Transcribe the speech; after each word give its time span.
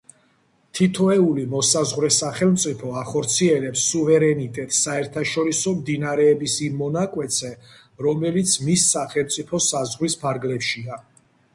თითოეული 0.77 1.41
მოსაზღვრე 1.49 2.07
სახელმწიფო 2.15 2.93
ახორციელებს 3.01 3.83
სუვერენიტეტს 3.91 4.79
საერთაშორისო 4.87 5.75
მდინარეების 5.83 6.57
იმ 6.69 6.81
მონაკვეთზე, 6.83 7.53
რომელიც 8.09 8.57
მის 8.71 8.87
სახელმწიფო 8.97 9.61
საზღვრის 9.69 10.19
ფარგლებშია. 10.25 10.99